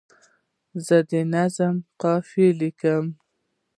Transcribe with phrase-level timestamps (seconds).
[0.85, 3.05] زه د نظم قافیه لیکم.